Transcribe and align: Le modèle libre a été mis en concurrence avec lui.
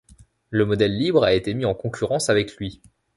Le 0.49 0.65
modèle 0.65 0.97
libre 0.97 1.23
a 1.23 1.35
été 1.35 1.53
mis 1.53 1.63
en 1.65 1.75
concurrence 1.75 2.31
avec 2.31 2.55
lui. 2.55 2.81